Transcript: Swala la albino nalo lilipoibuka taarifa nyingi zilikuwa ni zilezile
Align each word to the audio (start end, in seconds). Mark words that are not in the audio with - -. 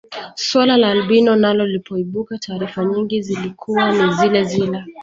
Swala 0.35 0.77
la 0.77 0.89
albino 0.91 1.35
nalo 1.35 1.65
lilipoibuka 1.65 2.37
taarifa 2.37 2.85
nyingi 2.85 3.21
zilikuwa 3.21 3.91
ni 3.91 4.13
zilezile 4.13 4.85